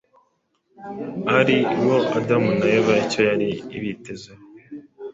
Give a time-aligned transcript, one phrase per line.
[1.39, 4.41] ari bo Adamu na Eva icyo yari ibitezeho,